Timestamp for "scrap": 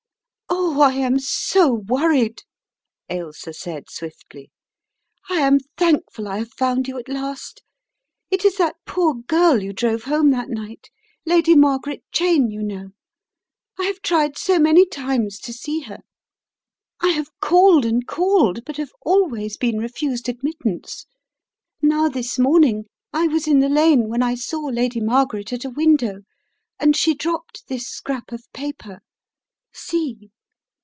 27.87-28.31